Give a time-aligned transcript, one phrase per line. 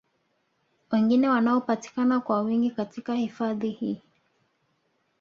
[0.91, 4.01] wengine wanaopatikana kwa wingi katika hifadhi hii